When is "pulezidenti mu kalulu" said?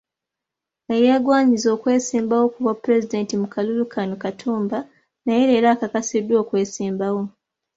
2.81-3.85